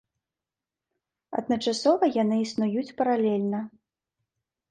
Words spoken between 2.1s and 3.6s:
яны існуюць паралельна.